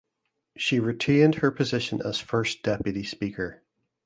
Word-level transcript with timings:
She 0.57 0.79
retained 0.79 1.35
her 1.35 1.51
position 1.51 2.01
as 2.03 2.17
First 2.17 2.63
Deputy 2.63 3.03
Speaker. 3.03 3.61